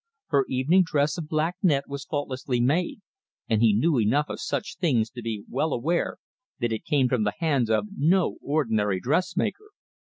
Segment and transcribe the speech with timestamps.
[0.29, 3.01] Her evening dress of black net was faultlessly made,
[3.47, 6.17] and he knew enough of such things to be well aware
[6.57, 9.69] that it came from the hands of no ordinary dressmaker.